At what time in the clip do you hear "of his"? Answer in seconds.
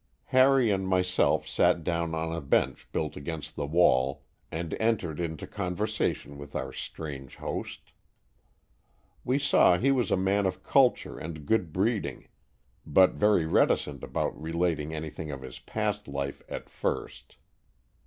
15.29-15.59